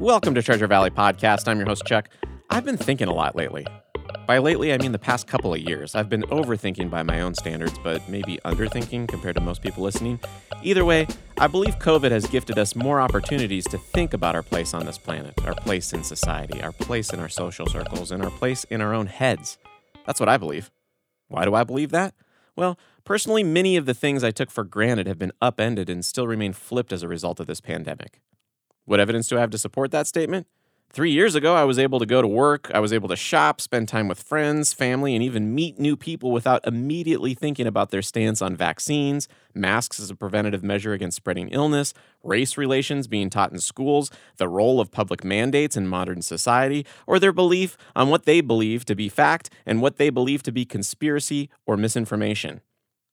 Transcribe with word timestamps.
Welcome 0.00 0.34
to 0.36 0.42
Treasure 0.42 0.66
Valley 0.66 0.88
Podcast. 0.88 1.46
I'm 1.46 1.58
your 1.58 1.66
host, 1.66 1.84
Chuck. 1.84 2.08
I've 2.48 2.64
been 2.64 2.78
thinking 2.78 3.06
a 3.06 3.12
lot 3.12 3.36
lately. 3.36 3.66
By 4.26 4.38
lately, 4.38 4.72
I 4.72 4.78
mean 4.78 4.92
the 4.92 4.98
past 4.98 5.26
couple 5.26 5.52
of 5.52 5.60
years. 5.60 5.94
I've 5.94 6.08
been 6.08 6.22
overthinking 6.22 6.88
by 6.88 7.02
my 7.02 7.20
own 7.20 7.34
standards, 7.34 7.78
but 7.84 8.08
maybe 8.08 8.38
underthinking 8.46 9.08
compared 9.08 9.34
to 9.34 9.42
most 9.42 9.60
people 9.60 9.82
listening. 9.82 10.18
Either 10.62 10.86
way, 10.86 11.06
I 11.36 11.48
believe 11.48 11.78
COVID 11.80 12.12
has 12.12 12.26
gifted 12.26 12.58
us 12.58 12.74
more 12.74 12.98
opportunities 12.98 13.64
to 13.66 13.76
think 13.76 14.14
about 14.14 14.34
our 14.34 14.42
place 14.42 14.72
on 14.72 14.86
this 14.86 14.96
planet, 14.96 15.34
our 15.44 15.54
place 15.54 15.92
in 15.92 16.02
society, 16.02 16.62
our 16.62 16.72
place 16.72 17.12
in 17.12 17.20
our 17.20 17.28
social 17.28 17.66
circles, 17.66 18.10
and 18.10 18.24
our 18.24 18.30
place 18.30 18.64
in 18.64 18.80
our 18.80 18.94
own 18.94 19.06
heads. 19.06 19.58
That's 20.06 20.18
what 20.18 20.30
I 20.30 20.38
believe. 20.38 20.70
Why 21.28 21.44
do 21.44 21.54
I 21.54 21.62
believe 21.62 21.90
that? 21.90 22.14
Well, 22.56 22.78
personally, 23.04 23.44
many 23.44 23.76
of 23.76 23.84
the 23.84 23.92
things 23.92 24.24
I 24.24 24.30
took 24.30 24.50
for 24.50 24.64
granted 24.64 25.06
have 25.06 25.18
been 25.18 25.32
upended 25.42 25.90
and 25.90 26.02
still 26.02 26.26
remain 26.26 26.54
flipped 26.54 26.90
as 26.90 27.02
a 27.02 27.08
result 27.08 27.38
of 27.38 27.46
this 27.46 27.60
pandemic. 27.60 28.22
What 28.84 29.00
evidence 29.00 29.28
do 29.28 29.36
I 29.36 29.40
have 29.40 29.50
to 29.50 29.58
support 29.58 29.90
that 29.92 30.06
statement? 30.06 30.46
Three 30.92 31.12
years 31.12 31.36
ago, 31.36 31.54
I 31.54 31.62
was 31.62 31.78
able 31.78 32.00
to 32.00 32.06
go 32.06 32.20
to 32.20 32.26
work, 32.26 32.68
I 32.74 32.80
was 32.80 32.92
able 32.92 33.08
to 33.10 33.14
shop, 33.14 33.60
spend 33.60 33.86
time 33.86 34.08
with 34.08 34.20
friends, 34.20 34.72
family, 34.72 35.14
and 35.14 35.22
even 35.22 35.54
meet 35.54 35.78
new 35.78 35.96
people 35.96 36.32
without 36.32 36.66
immediately 36.66 37.32
thinking 37.32 37.68
about 37.68 37.90
their 37.90 38.02
stance 38.02 38.42
on 38.42 38.56
vaccines, 38.56 39.28
masks 39.54 40.00
as 40.00 40.10
a 40.10 40.16
preventative 40.16 40.64
measure 40.64 40.92
against 40.92 41.16
spreading 41.16 41.48
illness, 41.50 41.94
race 42.24 42.58
relations 42.58 43.06
being 43.06 43.30
taught 43.30 43.52
in 43.52 43.60
schools, 43.60 44.10
the 44.38 44.48
role 44.48 44.80
of 44.80 44.90
public 44.90 45.22
mandates 45.22 45.76
in 45.76 45.86
modern 45.86 46.22
society, 46.22 46.84
or 47.06 47.20
their 47.20 47.32
belief 47.32 47.76
on 47.94 48.08
what 48.08 48.24
they 48.24 48.40
believe 48.40 48.84
to 48.86 48.96
be 48.96 49.08
fact 49.08 49.48
and 49.64 49.80
what 49.80 49.96
they 49.96 50.10
believe 50.10 50.42
to 50.42 50.50
be 50.50 50.64
conspiracy 50.64 51.48
or 51.66 51.76
misinformation. 51.76 52.62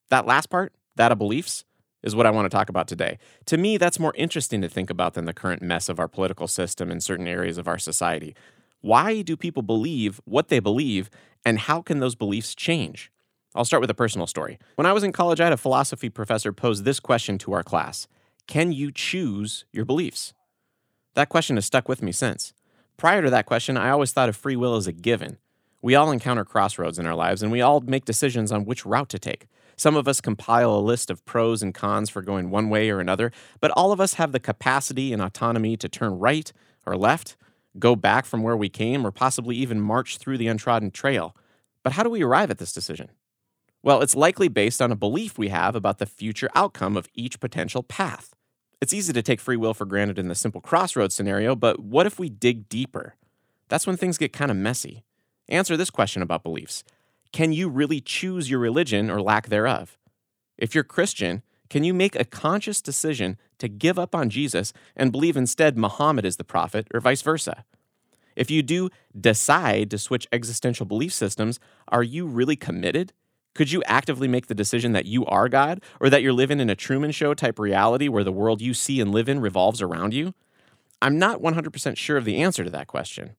That 0.10 0.26
last 0.26 0.50
part, 0.50 0.74
that 0.96 1.12
of 1.12 1.20
beliefs, 1.20 1.64
is 2.04 2.16
what 2.16 2.26
I 2.26 2.32
want 2.32 2.50
to 2.50 2.56
talk 2.56 2.70
about 2.70 2.88
today. 2.88 3.18
To 3.46 3.58
me, 3.58 3.78
that's 3.78 4.00
more 4.00 4.14
interesting 4.16 4.62
to 4.62 4.70
think 4.70 4.90
about 4.90 5.14
than 5.14 5.26
the 5.26 5.34
current 5.34 5.62
mess 5.62 5.90
of 5.90 6.00
our 6.00 6.08
political 6.08 6.48
system 6.48 6.92
in 6.92 7.02
certain 7.02 7.28
areas 7.28 7.58
of 7.58 7.68
our 7.68 7.80
society. 7.80 8.36
Why 8.82 9.22
do 9.22 9.36
people 9.36 9.64
believe 9.64 10.22
what 10.26 10.50
they 10.50 10.60
believe, 10.60 11.10
and 11.46 11.60
how 11.60 11.82
can 11.82 12.00
those 12.00 12.16
beliefs 12.16 12.56
change? 12.56 13.12
I'll 13.56 13.66
start 13.66 13.82
with 13.82 13.90
a 13.90 13.96
personal 13.96 14.28
story. 14.28 14.60
When 14.76 14.86
I 14.86 14.94
was 14.94 15.04
in 15.04 15.12
college, 15.12 15.42
I 15.42 15.46
had 15.46 15.54
a 15.54 15.58
philosophy 15.58 16.10
professor 16.10 16.54
pose 16.54 16.84
this 16.84 17.00
question 17.00 17.38
to 17.40 17.54
our 17.54 17.64
class 17.64 18.08
Can 18.46 18.72
you 18.72 18.92
choose 18.92 19.66
your 19.74 19.86
beliefs? 19.86 20.34
That 21.16 21.30
question 21.30 21.58
has 21.58 21.66
stuck 21.66 21.90
with 21.90 22.04
me 22.04 22.12
since. 22.12 22.54
Prior 22.98 23.24
to 23.24 23.30
that 23.32 23.48
question, 23.48 23.78
I 23.78 23.90
always 23.90 24.12
thought 24.12 24.30
of 24.30 24.36
free 24.36 24.56
will 24.56 24.76
as 24.76 24.88
a 24.88 24.92
given. 24.92 25.38
We 25.82 25.96
all 25.96 26.12
encounter 26.12 26.44
crossroads 26.44 26.98
in 26.98 27.06
our 27.06 27.16
lives, 27.16 27.44
and 27.44 27.52
we 27.52 27.62
all 27.62 27.82
make 27.82 28.06
decisions 28.06 28.52
on 28.52 28.66
which 28.66 28.86
route 28.86 29.10
to 29.10 29.20
take. 29.20 29.48
Some 29.76 29.96
of 29.96 30.08
us 30.08 30.22
compile 30.22 30.76
a 30.76 30.82
list 30.82 31.12
of 31.12 31.24
pros 31.24 31.62
and 31.62 31.74
cons 31.74 32.10
for 32.10 32.24
going 32.24 32.50
one 32.50 32.70
way 32.70 32.90
or 32.90 33.00
another, 33.00 33.32
but 33.60 33.70
all 33.72 33.92
of 33.92 34.02
us 34.02 34.16
have 34.16 34.32
the 34.32 34.40
capacity 34.40 35.14
and 35.14 35.22
autonomy 35.22 35.78
to 35.78 35.88
turn 35.88 36.18
right 36.18 36.52
or 36.86 36.98
left, 36.98 37.38
go 37.78 37.96
back 37.96 38.26
from 38.26 38.42
where 38.42 38.58
we 38.58 38.70
came, 38.70 39.06
or 39.06 39.12
possibly 39.12 39.56
even 39.56 39.80
march 39.80 40.18
through 40.18 40.40
the 40.40 40.48
untrodden 40.48 40.90
trail. 40.90 41.36
But 41.84 41.94
how 41.94 42.02
do 42.02 42.10
we 42.10 42.24
arrive 42.24 42.50
at 42.50 42.58
this 42.58 42.74
decision? 42.74 43.12
Well, 43.84 44.02
it's 44.02 44.16
likely 44.16 44.48
based 44.48 44.82
on 44.82 44.92
a 44.92 44.96
belief 44.96 45.38
we 45.38 45.50
have 45.50 45.76
about 45.76 46.00
the 46.00 46.08
future 46.08 46.50
outcome 46.56 46.98
of 46.98 47.08
each 47.14 47.40
potential 47.40 47.84
path. 47.84 48.34
It's 48.82 48.94
easy 48.94 49.14
to 49.14 49.22
take 49.22 49.40
free 49.40 49.58
will 49.58 49.76
for 49.76 49.86
granted 49.86 50.18
in 50.18 50.28
the 50.28 50.36
simple 50.36 50.60
crossroads 50.60 51.14
scenario, 51.14 51.56
but 51.56 51.80
what 51.80 52.08
if 52.08 52.18
we 52.18 52.30
dig 52.30 52.68
deeper? 52.68 53.16
That's 53.70 53.86
when 53.86 53.98
things 53.98 54.18
get 54.18 54.34
kind 54.34 54.50
of 54.50 54.58
messy. 54.58 55.04
Answer 55.50 55.78
this 55.78 55.90
question 55.90 56.22
about 56.22 56.44
beliefs 56.44 56.84
can 57.32 57.52
you 57.52 57.70
really 57.70 58.02
choose 58.02 58.50
your 58.50 58.60
religion 58.60 59.10
or 59.10 59.22
lack 59.22 59.50
thereof? 59.50 59.98
If 60.58 60.74
you're 60.74 60.84
Christian, 60.84 61.44
can 61.70 61.84
you 61.84 61.94
make 61.94 62.16
a 62.16 62.26
conscious 62.26 62.82
decision 62.82 63.38
to 63.60 63.68
give 63.68 64.00
up 64.00 64.16
on 64.16 64.30
Jesus 64.30 64.72
and 64.96 65.12
believe 65.12 65.36
instead 65.36 65.78
Muhammad 65.78 66.26
is 66.26 66.38
the 66.38 66.44
prophet 66.44 66.88
or 66.94 67.00
vice 67.00 67.22
versa? 67.22 67.66
If 68.36 68.50
you 68.50 68.62
do 68.62 68.90
decide 69.20 69.92
to 69.92 69.98
switch 69.98 70.28
existential 70.32 70.86
belief 70.86 71.12
systems, 71.12 71.60
are 71.88 72.04
you 72.04 72.26
really 72.26 72.56
committed? 72.56 73.12
Could 73.54 73.72
you 73.72 73.84
actively 73.88 74.28
make 74.28 74.48
the 74.48 74.56
decision 74.56 74.92
that 74.94 75.06
you 75.06 75.26
are 75.26 75.50
God 75.50 75.82
or 76.00 76.10
that 76.10 76.22
you're 76.22 76.34
living 76.34 76.60
in 76.60 76.70
a 76.70 76.76
Truman 76.76 77.12
Show 77.12 77.34
type 77.34 77.58
reality 77.58 78.08
where 78.08 78.24
the 78.24 78.32
world 78.32 78.62
you 78.62 78.74
see 78.74 79.02
and 79.02 79.12
live 79.12 79.28
in 79.28 79.42
revolves 79.42 79.82
around 79.82 80.14
you? 80.14 80.34
I'm 81.02 81.18
not 81.20 81.42
100% 81.42 81.98
sure 81.98 82.18
of 82.18 82.26
the 82.26 82.38
answer 82.38 82.64
to 82.64 82.70
that 82.70 82.88
question. 82.88 83.36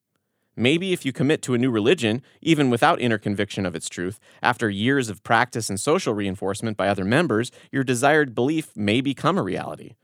Maybe 0.58 0.92
if 0.92 1.06
you 1.06 1.12
commit 1.12 1.41
to 1.42 1.54
a 1.54 1.58
new 1.58 1.70
religion, 1.70 2.20
even 2.42 2.69
without 2.69 3.00
inner 3.00 3.16
conviction 3.16 3.64
of 3.64 3.76
its 3.76 3.88
truth, 3.88 4.19
after 4.42 4.69
years 4.69 5.08
of 5.08 5.22
practice 5.22 5.70
and 5.70 5.78
social 5.78 6.14
reinforcement 6.14 6.76
by 6.76 6.88
other 6.88 7.04
members, 7.04 7.52
your 7.70 7.84
desired 7.84 8.34
belief 8.34 8.76
may 8.76 9.00
become 9.00 9.38
a 9.38 9.42
reality. 9.42 9.94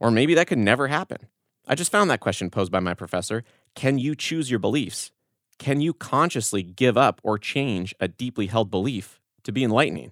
Or 0.00 0.10
maybe 0.10 0.34
that 0.34 0.48
could 0.48 0.58
never 0.58 0.88
happen. 0.88 1.28
I 1.68 1.76
just 1.76 1.92
found 1.92 2.10
that 2.10 2.18
question 2.18 2.50
posed 2.50 2.72
by 2.72 2.80
my 2.80 2.92
professor 2.92 3.44
Can 3.76 3.98
you 3.98 4.16
choose 4.16 4.50
your 4.50 4.58
beliefs? 4.58 5.12
Can 5.58 5.80
you 5.80 5.94
consciously 5.94 6.64
give 6.64 6.96
up 6.96 7.20
or 7.22 7.38
change 7.38 7.94
a 8.00 8.08
deeply 8.08 8.48
held 8.48 8.68
belief 8.68 9.20
to 9.44 9.52
be 9.52 9.62
enlightening? 9.62 10.10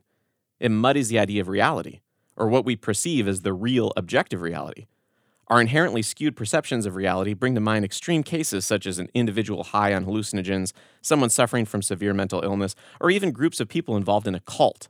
It 0.61 0.71
muddies 0.71 1.09
the 1.09 1.19
idea 1.19 1.41
of 1.41 1.49
reality, 1.49 2.03
or 2.37 2.47
what 2.47 2.65
we 2.65 2.77
perceive 2.77 3.27
as 3.27 3.41
the 3.41 3.53
real 3.53 3.93
objective 3.97 4.43
reality. 4.43 4.87
Our 5.49 5.63
inherently 5.63 6.03
skewed 6.03 6.37
perceptions 6.37 6.85
of 6.85 6.95
reality 6.95 7.33
bring 7.33 7.55
to 7.55 7.61
mind 7.61 7.83
extreme 7.83 8.23
cases 8.23 8.67
such 8.67 8.87
as 8.87 8.99
an 8.99 9.09
individual 9.15 9.65
high 9.65 9.95
on 9.95 10.05
hallucinogens, 10.05 10.73
someone 11.01 11.31
suffering 11.31 11.65
from 11.65 11.81
severe 11.81 12.13
mental 12.13 12.45
illness, 12.45 12.75
or 13.01 13.11
even 13.11 13.33
groups 13.33 13.59
of 13.59 13.69
people 13.69 13.97
involved 13.97 14.27
in 14.27 14.35
a 14.35 14.41
cult. 14.41 14.89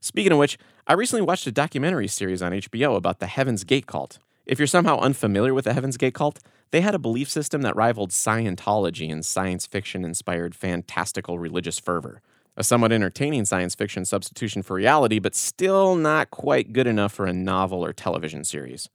Speaking 0.00 0.32
of 0.32 0.38
which, 0.38 0.58
I 0.88 0.94
recently 0.94 1.24
watched 1.24 1.46
a 1.46 1.52
documentary 1.52 2.08
series 2.08 2.42
on 2.42 2.50
HBO 2.50 2.96
about 2.96 3.20
the 3.20 3.28
Heaven's 3.28 3.62
Gate 3.62 3.86
cult. 3.86 4.18
If 4.46 4.58
you're 4.58 4.66
somehow 4.66 4.98
unfamiliar 4.98 5.54
with 5.54 5.64
the 5.64 5.74
Heaven's 5.74 5.96
Gate 5.96 6.14
cult, 6.14 6.40
they 6.72 6.80
had 6.80 6.96
a 6.96 6.98
belief 6.98 7.30
system 7.30 7.62
that 7.62 7.76
rivaled 7.76 8.10
Scientology 8.10 9.08
in 9.08 9.22
science 9.22 9.64
fiction 9.64 10.04
inspired 10.04 10.56
fantastical 10.56 11.38
religious 11.38 11.78
fervor. 11.78 12.20
A 12.56 12.64
somewhat 12.64 12.90
entertaining 12.90 13.44
science 13.44 13.76
fiction 13.76 14.04
substitution 14.04 14.62
for 14.62 14.74
reality, 14.74 15.20
but 15.20 15.36
still 15.36 15.94
not 15.94 16.32
quite 16.32 16.72
good 16.72 16.88
enough 16.88 17.12
for 17.12 17.26
a 17.26 17.32
novel 17.32 17.84
or 17.84 17.92
television 17.92 18.42
series. 18.42 18.88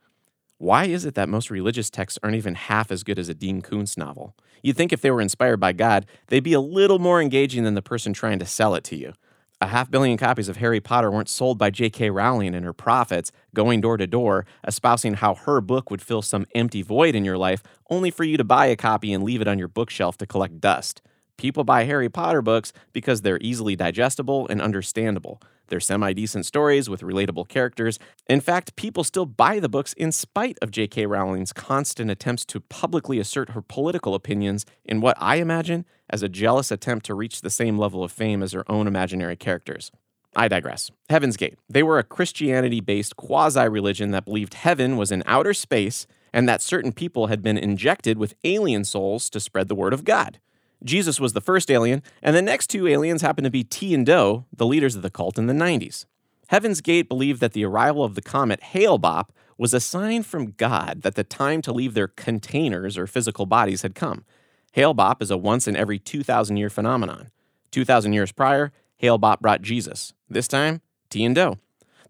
Why 0.59 0.88
is 0.88 1.06
it 1.06 1.16
that 1.16 1.30
most 1.30 1.50
religious 1.50 1.90
texts 1.90 2.20
aren't 2.22 2.36
even 2.36 2.56
half 2.56 2.92
as 2.92 3.03
good 3.03 3.18
as 3.18 3.30
a 3.30 3.34
Dean 3.34 3.62
Koontz 3.62 3.96
novel? 3.96 4.36
You'd 4.62 4.75
think 4.75 4.92
if 4.92 5.00
they 5.00 5.09
were 5.09 5.22
inspired 5.22 5.62
by 5.62 5.72
God, 5.72 6.06
they'd 6.28 6.42
be 6.42 6.52
a 6.52 6.59
little 6.59 7.00
more 7.00 7.22
engaging 7.22 7.64
than 7.64 7.75
the 7.75 7.81
person 7.81 8.12
trying 8.12 8.40
to 8.40 8.46
sell 8.46 8.75
it 8.75 8.84
to 8.84 8.97
you. 8.97 9.14
A 9.62 9.68
half 9.68 9.90
billion 9.90 10.18
copies 10.18 10.50
of 10.50 10.58
Harry 10.58 10.81
Potter 10.81 11.09
weren't 11.09 11.30
sold 11.30 11.58
by 11.58 11.70
J.K. 11.70 12.09
Rowling 12.09 12.53
and 12.53 12.66
her 12.66 12.74
prophets, 12.74 13.31
going 13.56 13.80
door 13.80 13.96
to 13.96 14.06
door, 14.06 14.46
espousing 14.68 15.14
how 15.14 15.34
her 15.36 15.62
book 15.62 15.90
would 15.90 16.02
fill 16.02 16.22
some 16.22 16.46
empty 16.53 16.81
void 16.81 17.16
in 17.16 17.24
your 17.24 17.38
life, 17.38 17.64
only 17.90 18.12
for 18.12 18.26
you 18.26 18.36
to 18.36 18.44
buy 18.44 18.66
a 18.66 18.76
copy 18.76 19.14
and 19.14 19.24
leave 19.24 19.40
it 19.40 19.47
on 19.47 19.59
your 19.59 19.70
bookshelf 19.70 20.18
to 20.18 20.28
collect 20.28 20.59
dust. 20.59 21.02
People 21.38 21.64
buy 21.64 21.86
Harry 21.86 22.09
Potter 22.09 22.41
books 22.41 22.74
because 22.91 23.22
they're 23.22 23.40
easily 23.40 23.78
digestible 23.78 24.46
and 24.50 24.62
understandable. 24.62 25.41
They're 25.69 25.80
semi 25.80 26.13
decent 26.13 26.46
stories 26.46 26.90
with 26.90 27.02
relatable 27.02 27.47
characters. 27.47 28.00
In 28.28 28.41
fact, 28.41 28.75
people 28.75 29.03
still 29.03 29.25
buy 29.25 29.59
the 29.59 29.69
books 29.69 29.94
in 29.94 30.12
spite 30.12 30.57
of 30.62 30.72
J.K. 30.72 31.06
Rowling's 31.06 31.53
constant 31.53 32.12
attempts 32.12 32.46
to 32.46 32.59
publicly 32.59 33.19
assert 33.19 33.52
her 33.52 33.62
political 33.62 34.16
opinions 34.16 34.66
in 34.84 35.02
what 35.02 35.18
I 35.19 35.38
imagine 35.38 35.85
as 36.09 36.24
a 36.24 36.29
jealous 36.29 36.72
attempt 36.72 37.06
to 37.06 37.13
reach 37.13 37.41
the 37.41 37.50
same 37.50 37.78
level 37.78 38.03
of 38.03 38.12
fame 38.12 38.44
as 38.44 38.52
her 38.52 38.69
own 38.69 38.88
imaginary 38.88 39.35
characters. 39.35 39.91
I 40.35 40.47
digress. 40.47 40.91
Heaven's 41.09 41.38
Gate. 41.38 41.58
They 41.69 41.84
were 41.84 42.00
a 42.00 42.03
Christianity 42.03 42.81
based 42.81 43.16
quasi 43.16 43.68
religion 43.68 44.12
that 44.12 44.25
believed 44.25 44.53
heaven 44.53 44.97
was 44.97 45.12
in 45.12 45.24
outer 45.25 45.53
space 45.53 46.06
and 46.34 46.47
that 46.47 46.62
certain 46.62 46.91
people 46.91 47.28
had 47.28 47.41
been 47.41 47.58
injected 47.58 48.18
with 48.18 48.35
alien 48.44 48.84
souls 48.84 49.29
to 49.31 49.40
spread 49.40 49.68
the 49.68 49.75
word 49.75 49.94
of 49.94 50.03
God. 50.03 50.40
Jesus 50.84 51.19
was 51.19 51.34
the 51.34 51.41
first 51.41 51.69
alien, 51.69 52.01
and 52.22 52.35
the 52.35 52.41
next 52.41 52.67
two 52.67 52.88
aliens 52.88 53.22
happened 53.22 53.45
to 53.45 53.51
be 53.51 53.63
Ti 53.63 53.94
and 53.94 54.06
Do, 54.06 54.45
the 54.56 54.66
leaders 54.66 54.95
of 54.95 55.01
the 55.01 55.09
cult 55.09 55.38
in 55.38 55.47
the 55.47 55.53
90s. 55.53 56.06
Heaven's 56.47 56.81
Gate 56.81 57.07
believed 57.07 57.41
that 57.41 57.53
the 57.53 57.66
arrival 57.66 58.03
of 58.03 58.16
the 58.16 58.22
comet 58.22 58.62
Hale-Bopp 58.62 59.29
was 59.57 59.73
a 59.73 59.79
sign 59.79 60.23
from 60.23 60.51
God 60.51 61.01
that 61.01 61.16
the 61.16 61.23
time 61.23 61.62
to 61.63 61.73
leave 61.73 61.94
their 61.94 62.07
containers 62.07 62.97
or 62.97 63.05
physical 63.08 63.46
bodies 63.46 63.81
had 63.81 63.93
come. 63.93 64.23
Hale-Bopp 64.72 65.22
is 65.22 65.31
a 65.31 65.37
once 65.37 65.67
in 65.67 65.76
every 65.76 65.99
2,000 65.99 66.58
year 66.58 66.70
phenomenon. 66.70 67.29
2,000 67.72 68.14
years 68.14 68.31
prior, 68.31 68.72
Hale-Bopp 68.97 69.41
brought 69.41 69.61
Jesus. 69.61 70.14
This 70.29 70.47
time, 70.47 70.81
Ti 71.09 71.26
and 71.26 71.35
Do. 71.35 71.59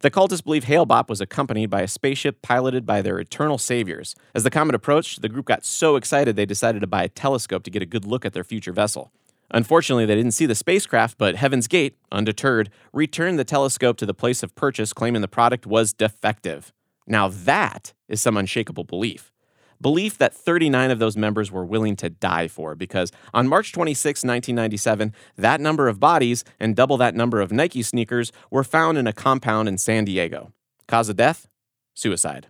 The 0.02 0.10
cultists 0.10 0.44
believe 0.44 0.64
Hale-Bopp 0.64 1.10
was 1.10 1.20
accompanied 1.20 1.70
by 1.70 1.82
a 1.82 1.88
spaceship 1.88 2.42
piloted 2.42 2.86
by 2.86 3.02
their 3.02 3.20
eternal 3.20 3.58
saviors. 3.58 4.16
As 4.34 4.44
the 4.44 4.50
comet 4.50 4.74
approached, 4.74 5.22
the 5.22 5.28
group 5.28 5.46
got 5.46 5.66
so 5.66 5.98
excited 5.98 6.36
they 6.36 6.46
decided 6.46 6.80
to 6.80 6.88
buy 6.88 7.04
a 7.04 7.10
telescope 7.10 7.64
to 7.64 7.70
get 7.70 7.82
a 7.82 7.86
good 7.86 8.06
look 8.06 8.26
at 8.26 8.32
their 8.32 8.46
future 8.46 8.72
vessel. 8.72 9.12
Unfortunately, 9.52 10.06
they 10.06 10.16
didn't 10.16 10.32
see 10.32 10.46
the 10.46 10.56
spacecraft, 10.56 11.18
but 11.18 11.36
Heaven's 11.36 11.68
Gate, 11.68 11.98
undeterred, 12.14 12.70
returned 12.94 13.38
the 13.38 13.44
telescope 13.44 13.98
to 13.98 14.06
the 14.06 14.14
place 14.14 14.42
of 14.42 14.56
purchase, 14.56 14.94
claiming 14.94 15.22
the 15.22 15.28
product 15.28 15.66
was 15.66 15.92
defective. 15.92 16.72
Now, 17.06 17.28
that 17.28 17.94
is 18.08 18.22
some 18.22 18.38
unshakable 18.38 18.86
belief 18.86 19.34
belief 19.82 20.18
that 20.18 20.34
39 20.34 20.92
of 20.92 21.00
those 21.00 21.18
members 21.18 21.52
were 21.52 21.66
willing 21.66 21.96
to 21.98 22.10
die 22.10 22.48
for 22.48 22.76
because 22.76 23.12
on 23.34 23.48
March 23.48 23.72
26, 23.72 24.24
1997, 24.24 25.14
that 25.38 25.62
number 25.62 25.88
of 25.88 26.00
bodies 26.00 26.44
and 26.60 26.76
double 26.76 26.98
that 26.98 27.16
number 27.16 27.42
of 27.42 27.52
Nike 27.52 27.82
sneakers 27.82 28.32
were 28.52 28.64
found 28.64 28.98
in 28.98 29.08
a 29.08 29.14
compound 29.14 29.68
in 29.68 29.78
San 29.78 30.06
Diego. 30.06 30.52
Cause 30.88 31.10
of 31.10 31.16
death? 31.16 31.48
Suicide. 31.94 32.48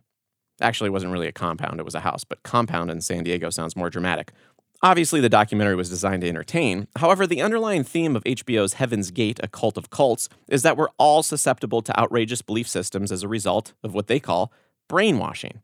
Actually, 0.62 0.88
it 0.90 0.94
wasn't 0.94 1.12
really 1.12 1.28
a 1.28 1.32
compound, 1.32 1.80
it 1.80 1.86
was 1.86 1.96
a 1.96 2.02
house, 2.02 2.24
but 2.24 2.44
compound 2.44 2.92
in 2.92 3.02
San 3.02 3.24
Diego 3.24 3.50
sounds 3.50 3.76
more 3.76 3.90
dramatic. 3.90 4.34
Obviously, 4.82 5.20
the 5.20 5.30
documentary 5.30 5.76
was 5.76 5.90
designed 5.90 6.22
to 6.22 6.30
entertain. 6.30 6.88
However, 6.96 7.28
the 7.28 7.42
underlying 7.42 7.84
theme 7.84 8.16
of 8.16 8.24
HBO's 8.24 8.74
Heaven's 8.74 9.12
Gate, 9.12 9.38
A 9.44 9.48
Cult 9.50 9.78
of 9.78 9.90
Cults, 9.90 10.30
is 10.48 10.64
that 10.64 10.78
we're 10.78 10.90
all 10.98 11.22
susceptible 11.22 11.82
to 11.82 12.00
outrageous 12.00 12.42
belief 12.42 12.68
systems 12.68 13.12
as 13.12 13.22
a 13.22 13.28
result 13.28 13.74
of 13.84 13.94
what 13.94 14.08
they 14.08 14.22
call 14.22 14.54
brainwashing. 14.88 15.62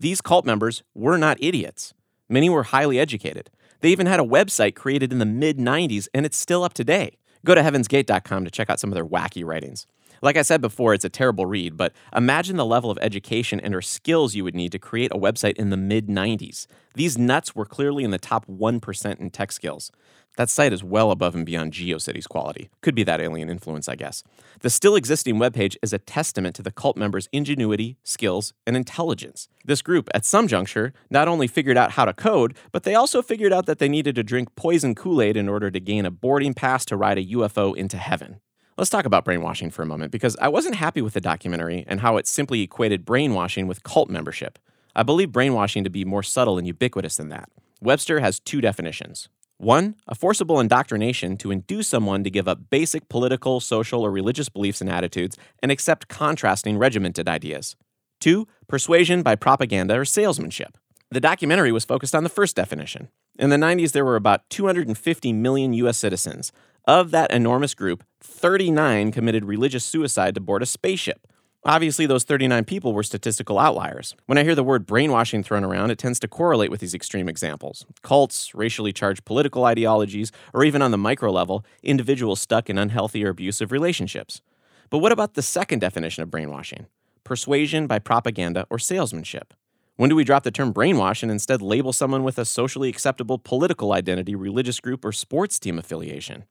These 0.00 0.22
cult 0.22 0.46
members 0.46 0.82
were 0.94 1.18
not 1.18 1.36
idiots. 1.42 1.92
Many 2.26 2.48
were 2.48 2.62
highly 2.62 2.98
educated. 2.98 3.50
They 3.80 3.90
even 3.90 4.06
had 4.06 4.18
a 4.18 4.24
website 4.24 4.74
created 4.74 5.12
in 5.12 5.18
the 5.18 5.26
mid 5.26 5.58
90s, 5.58 6.08
and 6.14 6.24
it's 6.24 6.38
still 6.38 6.64
up 6.64 6.72
today. 6.72 7.18
Go 7.44 7.54
to 7.54 7.60
heavensgate.com 7.60 8.44
to 8.46 8.50
check 8.50 8.70
out 8.70 8.80
some 8.80 8.90
of 8.90 8.94
their 8.94 9.04
wacky 9.04 9.44
writings. 9.44 9.86
Like 10.22 10.36
I 10.36 10.42
said 10.42 10.60
before, 10.60 10.92
it's 10.92 11.04
a 11.04 11.08
terrible 11.08 11.46
read, 11.46 11.78
but 11.78 11.94
imagine 12.14 12.56
the 12.56 12.66
level 12.66 12.90
of 12.90 12.98
education 13.00 13.58
and 13.58 13.74
or 13.74 13.80
skills 13.80 14.34
you 14.34 14.44
would 14.44 14.54
need 14.54 14.72
to 14.72 14.78
create 14.78 15.12
a 15.12 15.18
website 15.18 15.56
in 15.56 15.70
the 15.70 15.78
mid 15.78 16.08
90s. 16.08 16.66
These 16.94 17.16
nuts 17.16 17.54
were 17.54 17.64
clearly 17.64 18.04
in 18.04 18.10
the 18.10 18.18
top 18.18 18.46
1% 18.46 19.20
in 19.20 19.30
tech 19.30 19.50
skills. 19.50 19.90
That 20.36 20.50
site 20.50 20.72
is 20.72 20.84
well 20.84 21.10
above 21.10 21.34
and 21.34 21.44
beyond 21.44 21.72
GeoCities 21.72 22.28
quality. 22.28 22.68
Could 22.82 22.94
be 22.94 23.02
that 23.04 23.20
alien 23.20 23.48
influence, 23.48 23.88
I 23.88 23.96
guess. 23.96 24.22
The 24.60 24.70
still 24.70 24.94
existing 24.94 25.36
webpage 25.36 25.76
is 25.82 25.92
a 25.92 25.98
testament 25.98 26.54
to 26.56 26.62
the 26.62 26.70
cult 26.70 26.96
members' 26.96 27.28
ingenuity, 27.32 27.96
skills, 28.04 28.52
and 28.66 28.76
intelligence. 28.76 29.48
This 29.64 29.82
group, 29.82 30.08
at 30.14 30.24
some 30.24 30.46
juncture, 30.46 30.92
not 31.10 31.28
only 31.28 31.46
figured 31.46 31.76
out 31.76 31.92
how 31.92 32.04
to 32.04 32.12
code, 32.12 32.54
but 32.72 32.84
they 32.84 32.94
also 32.94 33.22
figured 33.22 33.52
out 33.52 33.66
that 33.66 33.78
they 33.78 33.88
needed 33.88 34.14
to 34.16 34.22
drink 34.22 34.54
poison 34.54 34.94
Kool 34.94 35.20
Aid 35.20 35.36
in 35.36 35.48
order 35.48 35.70
to 35.70 35.80
gain 35.80 36.06
a 36.06 36.10
boarding 36.10 36.54
pass 36.54 36.84
to 36.86 36.96
ride 36.96 37.18
a 37.18 37.24
UFO 37.24 37.74
into 37.74 37.96
heaven. 37.96 38.40
Let's 38.80 38.88
talk 38.88 39.04
about 39.04 39.26
brainwashing 39.26 39.68
for 39.68 39.82
a 39.82 39.86
moment 39.86 40.10
because 40.10 40.38
I 40.40 40.48
wasn't 40.48 40.76
happy 40.76 41.02
with 41.02 41.12
the 41.12 41.20
documentary 41.20 41.84
and 41.86 42.00
how 42.00 42.16
it 42.16 42.26
simply 42.26 42.62
equated 42.62 43.04
brainwashing 43.04 43.66
with 43.66 43.82
cult 43.82 44.08
membership. 44.08 44.58
I 44.96 45.02
believe 45.02 45.32
brainwashing 45.32 45.84
to 45.84 45.90
be 45.90 46.06
more 46.06 46.22
subtle 46.22 46.56
and 46.56 46.66
ubiquitous 46.66 47.18
than 47.18 47.28
that. 47.28 47.50
Webster 47.82 48.20
has 48.20 48.40
two 48.40 48.62
definitions. 48.62 49.28
One, 49.58 49.96
a 50.08 50.14
forcible 50.14 50.58
indoctrination 50.58 51.36
to 51.36 51.50
induce 51.50 51.88
someone 51.88 52.24
to 52.24 52.30
give 52.30 52.48
up 52.48 52.70
basic 52.70 53.10
political, 53.10 53.60
social, 53.60 54.00
or 54.00 54.10
religious 54.10 54.48
beliefs 54.48 54.80
and 54.80 54.88
attitudes 54.88 55.36
and 55.62 55.70
accept 55.70 56.08
contrasting 56.08 56.78
regimented 56.78 57.28
ideas. 57.28 57.76
Two, 58.18 58.48
persuasion 58.66 59.22
by 59.22 59.36
propaganda 59.36 60.00
or 60.00 60.06
salesmanship. 60.06 60.78
The 61.10 61.20
documentary 61.20 61.70
was 61.70 61.84
focused 61.84 62.14
on 62.14 62.24
the 62.24 62.30
first 62.30 62.56
definition. 62.56 63.08
In 63.38 63.50
the 63.50 63.56
90s, 63.56 63.92
there 63.92 64.06
were 64.06 64.16
about 64.16 64.48
250 64.48 65.32
million 65.34 65.74
U.S. 65.74 65.98
citizens, 65.98 66.50
of 66.84 67.10
that 67.10 67.30
enormous 67.30 67.74
group, 67.74 68.04
39 68.20 69.12
committed 69.12 69.44
religious 69.44 69.84
suicide 69.84 70.34
to 70.34 70.40
board 70.40 70.62
a 70.62 70.66
spaceship. 70.66 71.26
Obviously, 71.64 72.06
those 72.06 72.24
39 72.24 72.64
people 72.64 72.94
were 72.94 73.02
statistical 73.02 73.58
outliers. 73.58 74.14
When 74.24 74.38
I 74.38 74.44
hear 74.44 74.54
the 74.54 74.64
word 74.64 74.86
brainwashing 74.86 75.42
thrown 75.42 75.62
around, 75.62 75.90
it 75.90 75.98
tends 75.98 76.18
to 76.20 76.28
correlate 76.28 76.70
with 76.70 76.80
these 76.80 76.94
extreme 76.94 77.28
examples 77.28 77.84
cults, 78.02 78.54
racially 78.54 78.92
charged 78.92 79.26
political 79.26 79.66
ideologies, 79.66 80.32
or 80.54 80.64
even 80.64 80.80
on 80.80 80.90
the 80.90 80.96
micro 80.98 81.30
level, 81.30 81.64
individuals 81.82 82.40
stuck 82.40 82.70
in 82.70 82.78
unhealthy 82.78 83.24
or 83.24 83.28
abusive 83.28 83.72
relationships. 83.72 84.40
But 84.88 84.98
what 84.98 85.12
about 85.12 85.34
the 85.34 85.42
second 85.42 85.80
definition 85.80 86.22
of 86.22 86.30
brainwashing? 86.30 86.86
Persuasion 87.24 87.86
by 87.86 87.98
propaganda 87.98 88.66
or 88.70 88.78
salesmanship. 88.78 89.52
When 89.96 90.08
do 90.08 90.16
we 90.16 90.24
drop 90.24 90.44
the 90.44 90.50
term 90.50 90.72
brainwash 90.72 91.22
and 91.22 91.30
instead 91.30 91.60
label 91.60 91.92
someone 91.92 92.24
with 92.24 92.38
a 92.38 92.46
socially 92.46 92.88
acceptable 92.88 93.38
political 93.38 93.92
identity, 93.92 94.34
religious 94.34 94.80
group, 94.80 95.04
or 95.04 95.12
sports 95.12 95.58
team 95.58 95.78
affiliation? 95.78 96.44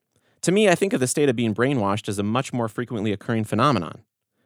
To 0.43 0.51
me, 0.53 0.69
I 0.69 0.75
think 0.75 0.93
of 0.93 1.01
the 1.01 1.07
state 1.07 1.27
of 1.27 1.35
being 1.35 1.53
brainwashed 1.53 2.07
as 2.07 2.17
a 2.17 2.23
much 2.23 2.53
more 2.53 2.69
frequently 2.69 3.11
occurring 3.11 3.43
phenomenon. 3.43 4.03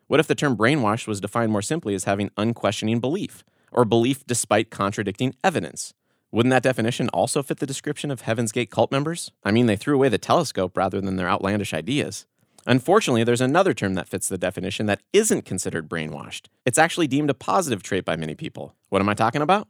What 0.07 0.19
if 0.19 0.25
the 0.27 0.35
term 0.35 0.57
brainwashed 0.57 1.07
was 1.07 1.21
defined 1.21 1.51
more 1.51 1.61
simply 1.61 1.93
as 1.93 2.05
having 2.05 2.31
unquestioning 2.35 2.99
belief, 2.99 3.43
or 3.71 3.85
belief 3.85 4.25
despite 4.25 4.71
contradicting 4.71 5.35
evidence? 5.43 5.93
Wouldn't 6.31 6.51
that 6.51 6.63
definition 6.63 7.09
also 7.09 7.43
fit 7.43 7.59
the 7.59 7.67
description 7.67 8.09
of 8.09 8.21
Heaven's 8.21 8.51
Gate 8.51 8.71
cult 8.71 8.91
members? 8.91 9.31
I 9.43 9.51
mean, 9.51 9.67
they 9.67 9.75
threw 9.75 9.93
away 9.93 10.09
the 10.09 10.17
telescope 10.17 10.75
rather 10.75 10.99
than 10.99 11.15
their 11.15 11.29
outlandish 11.29 11.75
ideas. 11.75 12.25
Unfortunately, 12.65 13.23
there's 13.23 13.41
another 13.41 13.75
term 13.75 13.93
that 13.93 14.07
fits 14.07 14.29
the 14.29 14.37
definition 14.37 14.87
that 14.87 15.01
isn't 15.11 15.45
considered 15.45 15.87
brainwashed. 15.87 16.47
It's 16.65 16.79
actually 16.79 17.07
deemed 17.07 17.29
a 17.29 17.35
positive 17.35 17.83
trait 17.83 18.03
by 18.03 18.15
many 18.15 18.33
people. 18.33 18.73
What 18.89 19.01
am 19.01 19.09
I 19.09 19.13
talking 19.13 19.43
about? 19.43 19.67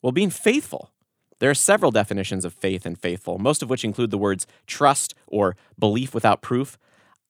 Well, 0.00 0.12
being 0.12 0.30
faithful. 0.30 0.90
There 1.40 1.50
are 1.50 1.54
several 1.54 1.90
definitions 1.90 2.44
of 2.44 2.52
faith 2.52 2.84
and 2.84 2.98
faithful, 2.98 3.38
most 3.38 3.62
of 3.62 3.70
which 3.70 3.84
include 3.84 4.10
the 4.10 4.18
words 4.18 4.46
trust 4.66 5.14
or 5.26 5.56
belief 5.78 6.14
without 6.14 6.42
proof. 6.42 6.78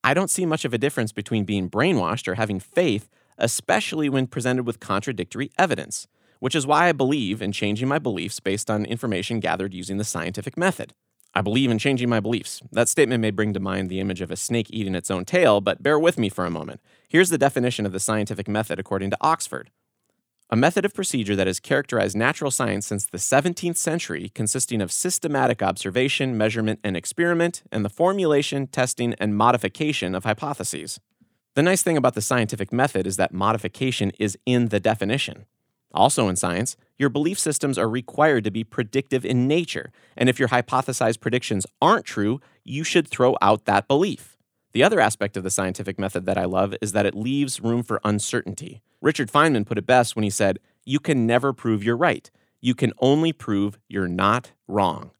I 0.03 0.13
don't 0.13 0.29
see 0.29 0.45
much 0.45 0.65
of 0.65 0.73
a 0.73 0.77
difference 0.77 1.13
between 1.13 1.45
being 1.45 1.69
brainwashed 1.69 2.27
or 2.27 2.35
having 2.35 2.59
faith, 2.59 3.09
especially 3.37 4.09
when 4.09 4.27
presented 4.27 4.63
with 4.67 4.81
contradictory 4.81 5.49
evidence, 5.57 6.07
which 6.39 6.55
is 6.55 6.67
why 6.67 6.89
I 6.89 6.91
believe 6.91 7.41
in 7.41 7.53
changing 7.53 7.87
my 7.87 7.99
beliefs 7.99 8.41
based 8.41 8.69
on 8.69 8.83
information 8.83 9.39
gathered 9.39 9.73
using 9.73 9.97
the 9.97 10.03
scientific 10.03 10.57
method. 10.57 10.93
I 11.33 11.41
believe 11.41 11.71
in 11.71 11.79
changing 11.79 12.09
my 12.09 12.19
beliefs. 12.19 12.61
That 12.73 12.89
statement 12.89 13.21
may 13.21 13.31
bring 13.31 13.53
to 13.53 13.61
mind 13.61 13.89
the 13.89 14.01
image 14.01 14.19
of 14.19 14.31
a 14.31 14.35
snake 14.35 14.67
eating 14.69 14.95
its 14.95 15.09
own 15.09 15.23
tail, 15.23 15.61
but 15.61 15.81
bear 15.81 15.97
with 15.97 16.17
me 16.17 16.27
for 16.27 16.45
a 16.45 16.51
moment. 16.51 16.81
Here's 17.07 17.29
the 17.29 17.37
definition 17.37 17.85
of 17.85 17.93
the 17.93 17.99
scientific 18.01 18.49
method 18.49 18.77
according 18.77 19.11
to 19.11 19.17
Oxford 19.21 19.71
a 20.53 20.57
method 20.57 20.83
of 20.83 20.93
procedure 20.93 21.35
that 21.37 21.47
has 21.47 21.61
characterized 21.61 22.17
natural 22.17 22.51
science 22.51 22.85
since 22.85 23.05
the 23.05 23.17
17th 23.17 23.77
century, 23.77 24.29
consisting 24.35 24.81
of 24.81 24.91
systematic 24.91 25.63
observation, 25.63 26.37
measurement, 26.37 26.81
and 26.83 26.97
experiment, 26.97 27.63
and 27.71 27.85
the 27.85 27.89
formulation, 27.89 28.67
testing, 28.67 29.13
and 29.13 29.37
modification 29.37 30.13
of 30.13 30.25
hypotheses. 30.25 30.99
The 31.55 31.63
nice 31.63 31.83
thing 31.83 31.95
about 31.95 32.15
the 32.15 32.21
scientific 32.21 32.73
method 32.73 33.07
is 33.07 33.15
that 33.15 33.33
modification 33.33 34.11
is 34.19 34.37
in 34.45 34.67
the 34.67 34.81
definition. 34.81 35.45
Also, 35.93 36.27
in 36.27 36.35
science, 36.35 36.75
your 36.97 37.09
belief 37.09 37.39
systems 37.39 37.77
are 37.77 37.89
required 37.89 38.43
to 38.43 38.51
be 38.51 38.65
predictive 38.65 39.25
in 39.25 39.47
nature, 39.47 39.91
and 40.17 40.27
if 40.27 40.37
your 40.37 40.49
hypothesized 40.49 41.21
predictions 41.21 41.65
aren't 41.81 42.05
true, 42.05 42.41
you 42.65 42.83
should 42.83 43.07
throw 43.07 43.37
out 43.41 43.63
that 43.65 43.87
belief. 43.87 44.37
The 44.73 44.83
other 44.83 44.99
aspect 45.01 45.35
of 45.35 45.43
the 45.43 45.49
scientific 45.49 45.99
method 45.99 46.25
that 46.25 46.37
I 46.37 46.45
love 46.45 46.73
is 46.81 46.93
that 46.93 47.05
it 47.05 47.15
leaves 47.15 47.59
room 47.59 47.83
for 47.83 47.99
uncertainty. 48.05 48.81
Richard 49.01 49.29
Feynman 49.31 49.65
put 49.65 49.77
it 49.77 49.85
best 49.85 50.15
when 50.15 50.23
he 50.23 50.29
said, 50.29 50.59
You 50.85 50.99
can 50.99 51.27
never 51.27 51.51
prove 51.51 51.83
you're 51.83 51.97
right. 51.97 52.31
You 52.61 52.73
can 52.73 52.93
only 52.99 53.33
prove 53.33 53.77
you're 53.89 54.07
not 54.07 54.51
wrong. 54.67 55.11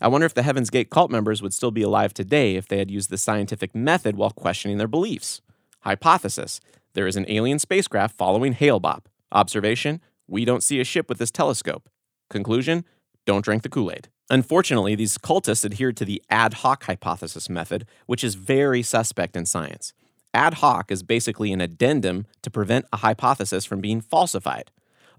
I 0.00 0.08
wonder 0.08 0.26
if 0.26 0.34
the 0.34 0.42
Heaven's 0.42 0.70
Gate 0.70 0.90
cult 0.90 1.10
members 1.10 1.42
would 1.42 1.52
still 1.52 1.70
be 1.70 1.82
alive 1.82 2.14
today 2.14 2.56
if 2.56 2.68
they 2.68 2.78
had 2.78 2.90
used 2.90 3.10
the 3.10 3.18
scientific 3.18 3.74
method 3.74 4.16
while 4.16 4.30
questioning 4.30 4.78
their 4.78 4.88
beliefs. 4.88 5.42
Hypothesis 5.80 6.60
There 6.94 7.06
is 7.06 7.16
an 7.16 7.26
alien 7.28 7.58
spacecraft 7.58 8.16
following 8.16 8.54
Hale-Bopp. 8.54 9.06
Observation 9.32 10.00
We 10.26 10.44
don't 10.44 10.62
see 10.62 10.80
a 10.80 10.84
ship 10.84 11.08
with 11.08 11.18
this 11.18 11.30
telescope. 11.30 11.88
Conclusion 12.30 12.84
Don't 13.26 13.44
drink 13.44 13.62
the 13.62 13.68
Kool 13.68 13.90
Aid. 13.90 14.08
Unfortunately, 14.28 14.94
these 14.94 15.18
cultists 15.18 15.64
adhered 15.64 15.96
to 15.96 16.04
the 16.04 16.22
ad 16.30 16.54
hoc 16.54 16.84
hypothesis 16.84 17.48
method, 17.48 17.86
which 18.06 18.24
is 18.24 18.34
very 18.34 18.82
suspect 18.82 19.36
in 19.36 19.46
science. 19.46 19.92
Ad 20.34 20.54
hoc 20.54 20.90
is 20.90 21.02
basically 21.02 21.52
an 21.52 21.60
addendum 21.60 22.26
to 22.42 22.50
prevent 22.50 22.86
a 22.92 22.98
hypothesis 22.98 23.64
from 23.64 23.80
being 23.80 24.00
falsified. 24.00 24.70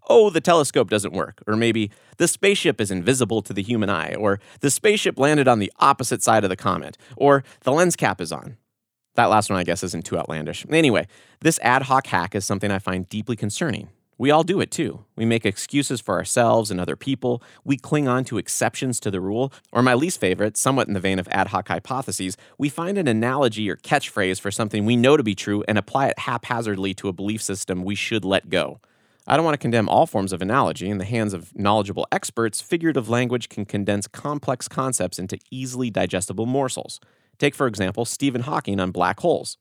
Oh, 0.09 0.29
the 0.29 0.41
telescope 0.41 0.89
doesn't 0.89 1.13
work, 1.13 1.41
or 1.47 1.55
maybe 1.55 1.89
the 2.17 2.27
spaceship 2.27 2.79
is 2.79 2.91
invisible 2.91 3.41
to 3.41 3.53
the 3.53 3.63
human 3.63 3.89
eye, 3.89 4.13
or 4.13 4.39
the 4.59 4.69
spaceship 4.69 5.17
landed 5.17 5.47
on 5.47 5.59
the 5.59 5.71
opposite 5.79 6.21
side 6.21 6.43
of 6.43 6.49
the 6.49 6.55
comet, 6.55 6.97
or 7.15 7.43
the 7.61 7.71
lens 7.71 7.95
cap 7.95 8.21
is 8.21 8.31
on. 8.31 8.57
That 9.15 9.25
last 9.25 9.49
one, 9.49 9.57
I 9.57 9.63
guess, 9.63 9.83
isn't 9.83 10.05
too 10.05 10.17
outlandish. 10.17 10.65
Anyway, 10.69 11.07
this 11.41 11.59
ad 11.61 11.83
hoc 11.83 12.07
hack 12.07 12.35
is 12.35 12.45
something 12.45 12.71
I 12.71 12.79
find 12.79 13.09
deeply 13.09 13.35
concerning. 13.35 13.89
We 14.19 14.31
all 14.31 14.43
do 14.43 14.59
it 14.59 14.71
too. 14.71 15.05
We 15.15 15.25
make 15.25 15.45
excuses 15.45 16.01
for 16.01 16.17
ourselves 16.17 16.71
and 16.71 16.79
other 16.79 16.95
people. 16.95 17.43
We 17.63 17.77
cling 17.77 18.07
on 18.07 18.23
to 18.25 18.39
exceptions 18.39 18.99
to 19.01 19.11
the 19.11 19.21
rule. 19.21 19.53
Or, 19.71 19.83
my 19.83 19.93
least 19.93 20.19
favorite, 20.19 20.57
somewhat 20.57 20.87
in 20.87 20.95
the 20.95 20.99
vein 20.99 21.19
of 21.19 21.27
ad 21.29 21.49
hoc 21.49 21.67
hypotheses, 21.67 22.35
we 22.57 22.67
find 22.67 22.97
an 22.97 23.07
analogy 23.07 23.69
or 23.69 23.75
catchphrase 23.75 24.41
for 24.41 24.49
something 24.49 24.85
we 24.85 24.95
know 24.95 25.17
to 25.17 25.23
be 25.23 25.35
true 25.35 25.63
and 25.67 25.77
apply 25.77 26.07
it 26.07 26.19
haphazardly 26.19 26.95
to 26.95 27.09
a 27.09 27.13
belief 27.13 27.43
system 27.43 27.83
we 27.83 27.93
should 27.93 28.25
let 28.25 28.49
go. 28.49 28.79
I 29.27 29.35
don't 29.35 29.45
want 29.45 29.53
to 29.53 29.59
condemn 29.59 29.89
all 29.89 30.07
forms 30.07 30.33
of 30.33 30.41
analogy. 30.41 30.89
In 30.89 30.97
the 30.97 31.05
hands 31.05 31.33
of 31.33 31.55
knowledgeable 31.55 32.07
experts, 32.11 32.59
figurative 32.59 33.09
language 33.09 33.49
can 33.49 33.65
condense 33.65 34.07
complex 34.07 34.67
concepts 34.67 35.19
into 35.19 35.37
easily 35.51 35.91
digestible 35.91 36.45
morsels. 36.47 36.99
Take, 37.37 37.53
for 37.53 37.67
example, 37.67 38.05
Stephen 38.05 38.41
Hawking 38.41 38.79
on 38.79 38.91
black 38.91 39.19
holes. 39.19 39.57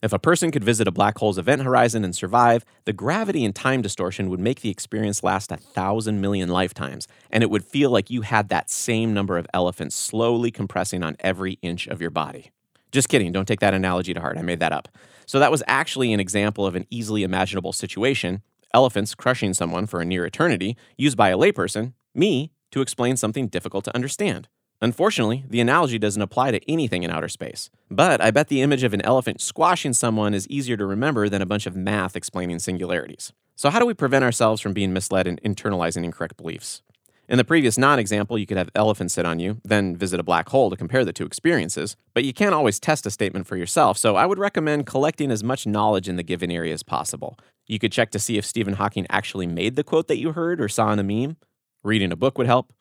If 0.00 0.12
a 0.12 0.18
person 0.18 0.52
could 0.52 0.62
visit 0.62 0.86
a 0.86 0.92
black 0.92 1.18
hole's 1.18 1.38
event 1.38 1.62
horizon 1.62 2.04
and 2.04 2.14
survive, 2.14 2.64
the 2.84 2.92
gravity 2.92 3.44
and 3.44 3.52
time 3.52 3.82
distortion 3.82 4.30
would 4.30 4.38
make 4.38 4.60
the 4.60 4.70
experience 4.70 5.24
last 5.24 5.50
a 5.50 5.56
thousand 5.56 6.20
million 6.20 6.50
lifetimes, 6.50 7.08
and 7.32 7.42
it 7.42 7.50
would 7.50 7.64
feel 7.64 7.90
like 7.90 8.08
you 8.08 8.22
had 8.22 8.48
that 8.48 8.70
same 8.70 9.12
number 9.12 9.36
of 9.36 9.46
elephants 9.52 9.96
slowly 9.96 10.52
compressing 10.52 11.02
on 11.02 11.16
every 11.18 11.58
inch 11.62 11.88
of 11.88 12.00
your 12.00 12.10
body. 12.10 12.52
Just 12.92 13.08
kidding, 13.08 13.32
don't 13.32 13.48
take 13.48 13.58
that 13.58 13.74
analogy 13.74 14.14
to 14.14 14.20
heart, 14.20 14.38
I 14.38 14.42
made 14.42 14.60
that 14.60 14.72
up. 14.72 14.88
So 15.26 15.40
that 15.40 15.50
was 15.50 15.64
actually 15.66 16.12
an 16.12 16.20
example 16.20 16.64
of 16.64 16.76
an 16.76 16.86
easily 16.90 17.24
imaginable 17.24 17.72
situation 17.72 18.42
elephants 18.74 19.14
crushing 19.14 19.54
someone 19.54 19.86
for 19.86 20.00
a 20.00 20.04
near 20.04 20.26
eternity, 20.26 20.76
used 20.96 21.16
by 21.16 21.30
a 21.30 21.38
layperson, 21.38 21.94
me, 22.14 22.52
to 22.70 22.82
explain 22.82 23.16
something 23.16 23.48
difficult 23.48 23.82
to 23.82 23.94
understand. 23.96 24.46
Unfortunately, 24.80 25.44
the 25.48 25.60
analogy 25.60 25.98
doesn't 25.98 26.22
apply 26.22 26.52
to 26.52 26.70
anything 26.70 27.02
in 27.02 27.10
outer 27.10 27.28
space. 27.28 27.68
But 27.90 28.20
I 28.20 28.30
bet 28.30 28.48
the 28.48 28.62
image 28.62 28.84
of 28.84 28.94
an 28.94 29.02
elephant 29.02 29.40
squashing 29.40 29.92
someone 29.92 30.34
is 30.34 30.46
easier 30.48 30.76
to 30.76 30.86
remember 30.86 31.28
than 31.28 31.42
a 31.42 31.46
bunch 31.46 31.66
of 31.66 31.74
math 31.74 32.14
explaining 32.14 32.60
singularities. 32.60 33.32
So, 33.56 33.70
how 33.70 33.80
do 33.80 33.86
we 33.86 33.94
prevent 33.94 34.24
ourselves 34.24 34.60
from 34.60 34.72
being 34.72 34.92
misled 34.92 35.26
and 35.26 35.42
internalizing 35.42 36.04
incorrect 36.04 36.36
beliefs? 36.36 36.82
In 37.28 37.36
the 37.36 37.44
previous 37.44 37.76
non 37.76 37.98
example, 37.98 38.38
you 38.38 38.46
could 38.46 38.56
have 38.56 38.70
elephants 38.74 39.14
sit 39.14 39.26
on 39.26 39.40
you, 39.40 39.60
then 39.64 39.96
visit 39.96 40.20
a 40.20 40.22
black 40.22 40.48
hole 40.48 40.70
to 40.70 40.76
compare 40.76 41.04
the 41.04 41.12
two 41.12 41.26
experiences, 41.26 41.96
but 42.14 42.24
you 42.24 42.32
can't 42.32 42.54
always 42.54 42.80
test 42.80 43.04
a 43.04 43.10
statement 43.10 43.46
for 43.46 43.56
yourself, 43.56 43.98
so 43.98 44.16
I 44.16 44.24
would 44.24 44.38
recommend 44.38 44.86
collecting 44.86 45.30
as 45.30 45.44
much 45.44 45.66
knowledge 45.66 46.08
in 46.08 46.16
the 46.16 46.22
given 46.22 46.50
area 46.50 46.72
as 46.72 46.82
possible. 46.82 47.36
You 47.66 47.78
could 47.78 47.92
check 47.92 48.10
to 48.12 48.18
see 48.18 48.38
if 48.38 48.46
Stephen 48.46 48.74
Hawking 48.74 49.06
actually 49.10 49.46
made 49.46 49.76
the 49.76 49.84
quote 49.84 50.08
that 50.08 50.16
you 50.18 50.32
heard 50.32 50.58
or 50.58 50.68
saw 50.68 50.90
in 50.92 50.98
a 50.98 51.02
meme. 51.02 51.36
Reading 51.82 52.12
a 52.12 52.16
book 52.16 52.38
would 52.38 52.46
help. 52.46 52.72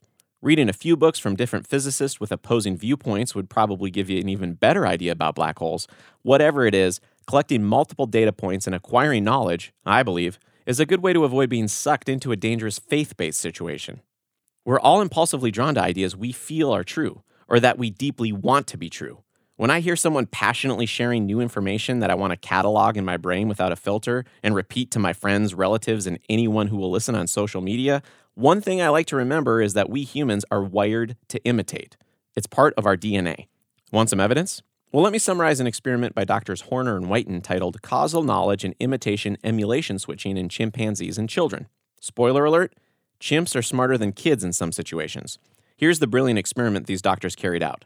Reading 0.44 0.70
a 0.70 0.74
few 0.74 0.96
books 0.96 1.18
from 1.18 1.36
different 1.36 1.66
physicists 1.66 2.20
with 2.20 2.32
opposing 2.32 2.78
viewpoints 2.78 3.34
would 3.34 3.50
probably 3.50 3.90
give 3.90 4.08
you 4.08 4.20
an 4.20 4.30
even 4.30 4.54
better 4.54 4.86
idea 4.86 5.12
about 5.12 5.34
black 5.34 5.58
holes. 5.58 5.88
Whatever 6.22 6.68
it 6.68 6.76
is, 6.76 7.02
collecting 7.26 7.64
multiple 7.64 8.06
data 8.06 8.32
points 8.32 8.68
and 8.68 8.76
acquiring 8.76 9.24
knowledge, 9.24 9.74
I 9.84 10.04
believe, 10.04 10.38
is 10.68 10.80
a 10.80 10.86
good 10.86 11.02
way 11.02 11.12
to 11.12 11.24
avoid 11.24 11.50
being 11.50 11.68
sucked 11.68 12.08
into 12.08 12.32
a 12.32 12.36
dangerous 12.36 12.78
faith 12.78 13.18
based 13.18 13.40
situation. 13.40 14.02
We're 14.64 14.80
all 14.80 15.02
impulsively 15.02 15.50
drawn 15.50 15.74
to 15.74 15.82
ideas 15.82 16.16
we 16.16 16.32
feel 16.32 16.72
are 16.72 16.84
true 16.84 17.24
or 17.48 17.60
that 17.60 17.80
we 17.80 17.90
deeply 17.90 18.32
want 18.32 18.68
to 18.68 18.78
be 18.78 18.92
true. 18.92 19.24
When 19.56 19.72
I 19.72 19.80
hear 19.80 19.96
someone 19.96 20.28
passionately 20.28 20.86
sharing 20.86 21.26
new 21.26 21.42
information 21.42 21.98
that 22.02 22.12
I 22.12 22.16
want 22.16 22.30
to 22.30 22.38
catalog 22.38 22.96
in 22.96 23.04
my 23.04 23.18
brain 23.18 23.48
without 23.48 23.72
a 23.72 23.76
filter 23.76 24.24
and 24.44 24.54
repeat 24.54 24.92
to 24.92 25.00
my 25.00 25.14
friends, 25.14 25.56
relatives, 25.56 26.06
and 26.06 26.20
anyone 26.30 26.68
who 26.68 26.78
will 26.78 26.92
listen 26.92 27.16
on 27.16 27.26
social 27.26 27.60
media, 27.60 28.04
one 28.38 28.62
thing 28.62 28.84
I 28.84 28.90
like 28.90 29.08
to 29.08 29.16
remember 29.16 29.64
is 29.64 29.74
that 29.74 29.90
we 29.90 30.04
humans 30.04 30.46
are 30.52 30.62
wired 30.62 31.18
to 31.30 31.44
imitate. 31.44 31.98
It's 32.36 32.46
part 32.46 32.76
of 32.76 32.86
our 32.86 32.96
DNA. 32.96 33.48
Want 33.92 34.12
some 34.12 34.20
evidence? 34.20 34.62
Well, 34.92 35.02
let 35.02 35.12
me 35.12 35.18
summarize 35.18 35.60
an 35.60 35.66
experiment 35.66 36.14
by 36.14 36.24
doctors 36.24 36.62
Horner 36.62 36.98
and 36.98 37.10
Whiten 37.10 37.42
titled 37.42 37.82
Causal 37.82 38.22
Knowledge 38.22 38.64
and 38.64 38.76
Imitation 38.80 39.40
Emulation 39.44 39.98
Switching 39.98 40.38
in 40.38 40.50
Chimpanzees 40.50 41.18
and 41.18 41.28
Children. 41.28 41.68
Spoiler 42.00 42.46
alert 42.46 42.76
Chimps 43.20 43.56
are 43.56 43.64
smarter 43.64 43.98
than 43.98 44.12
kids 44.12 44.44
in 44.44 44.54
some 44.54 44.72
situations. 44.72 45.40
Here's 45.76 45.98
the 45.98 46.06
brilliant 46.06 46.38
experiment 46.38 46.86
these 46.86 47.02
doctors 47.02 47.36
carried 47.36 47.64
out. 47.64 47.86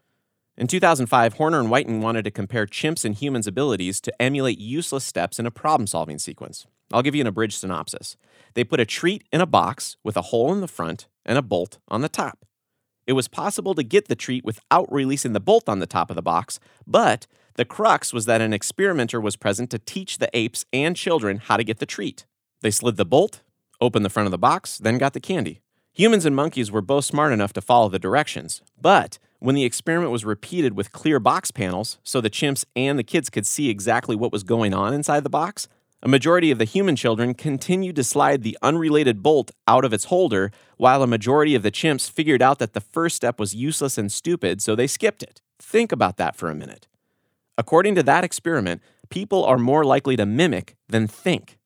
In 0.58 0.67
2005, 0.67 1.36
Horner 1.36 1.62
and 1.62 1.72
Whiten 1.72 2.01
wanted 2.01 2.24
to 2.25 2.31
compare 2.31 2.65
chimps 2.67 3.05
and 3.05 3.15
humans' 3.15 3.48
abilities 3.48 4.01
to 4.01 4.22
emulate 4.22 4.60
useless 4.60 5.05
steps 5.05 5.39
in 5.39 5.46
a 5.46 5.51
problem 5.51 5.88
solving 5.88 6.20
sequence. 6.20 6.67
I'll 6.93 7.01
give 7.01 7.15
you 7.15 7.21
an 7.21 7.27
abridged 7.27 7.60
synopsis. 7.60 8.17
They 8.53 8.63
put 8.63 8.79
a 8.79 8.86
treat 8.86 9.24
in 9.31 9.41
a 9.41 9.45
box 9.45 9.98
with 10.03 10.17
a 10.17 10.24
hole 10.24 10.51
in 10.51 10.62
the 10.62 10.67
front 10.67 11.07
and 11.25 11.38
a 11.38 11.41
bolt 11.41 11.79
on 11.88 12.01
the 12.01 12.10
top. 12.10 12.45
It 13.07 13.13
was 13.13 13.27
possible 13.27 13.74
to 13.75 13.83
get 13.83 14.07
the 14.07 14.15
treat 14.15 14.45
without 14.45 14.91
releasing 14.91 15.33
the 15.33 15.39
bolt 15.39 15.67
on 15.67 15.79
the 15.79 15.88
top 15.88 16.10
of 16.10 16.15
the 16.15 16.21
box, 16.21 16.60
but 16.86 17.27
the 17.55 17.65
crux 17.65 18.13
was 18.13 18.25
that 18.25 18.41
an 18.41 18.53
experimenter 18.53 19.19
was 19.19 19.36
present 19.36 19.69
to 19.71 19.79
teach 19.79 20.17
the 20.17 20.29
apes 20.33 20.65
and 20.71 20.95
children 20.95 21.38
how 21.38 21.57
to 21.57 21.63
get 21.63 21.79
the 21.79 21.86
treat. 21.86 22.25
They 22.62 22.71
slid 22.71 22.98
the 22.98 23.05
bolt 23.05 23.41
opened 23.81 24.05
the 24.05 24.10
front 24.10 24.27
of 24.27 24.31
the 24.31 24.38
box, 24.38 24.77
then 24.77 24.98
got 24.98 25.13
the 25.13 25.19
candy. 25.19 25.60
Humans 25.93 26.25
and 26.25 26.36
monkeys 26.36 26.71
were 26.71 26.81
both 26.81 27.03
smart 27.03 27.33
enough 27.33 27.51
to 27.53 27.62
follow 27.62 27.89
the 27.89 28.00
directions, 28.00 28.62
but 28.79 29.17
when 29.39 29.55
the 29.55 29.65
experiment 29.65 30.12
was 30.12 30.24
repeated 30.24 30.77
with 30.77 30.91
clear 30.91 31.19
box 31.19 31.51
panels 31.51 31.98
so 32.03 32.21
the 32.21 32.29
chimps 32.29 32.63
and 32.75 32.98
the 32.98 33.03
kids 33.03 33.29
could 33.29 33.45
see 33.45 33.69
exactly 33.69 34.15
what 34.15 34.31
was 34.31 34.43
going 34.43 34.74
on 34.74 34.93
inside 34.93 35.24
the 35.24 35.29
box, 35.29 35.67
a 36.03 36.08
majority 36.08 36.50
of 36.50 36.58
the 36.58 36.65
human 36.65 36.96
children 36.96 37.34
continued 37.34 37.96
to 37.96 38.03
slide 38.03 38.41
the 38.41 38.58
unrelated 38.62 39.22
bolt 39.22 39.51
out 39.67 39.86
of 39.86 39.93
its 39.93 40.05
holder, 40.05 40.51
while 40.77 41.03
a 41.03 41.08
majority 41.08 41.53
of 41.53 41.62
the 41.62 41.72
chimps 41.72 42.10
figured 42.10 42.41
out 42.41 42.58
that 42.60 42.74
the 42.74 42.81
first 42.81 43.15
step 43.15 43.39
was 43.39 43.53
useless 43.53 43.98
and 43.98 44.12
stupid, 44.12 44.62
so 44.62 44.75
they 44.75 44.88
skipped 44.88 45.22
it. 45.22 45.41
Think 45.60 45.91
about 45.91 46.17
that 46.17 46.36
for 46.36 46.50
a 46.50 46.55
minute. 46.55 46.88
According 47.58 47.96
to 47.96 48.03
that 48.03 48.24
experiment, 48.24 48.81
people 49.10 49.43
are 49.43 49.60
more 49.60 49.84
likely 49.84 50.15
to 50.15 50.25
mimic 50.25 50.75
than 50.89 51.08
think. 51.08 51.60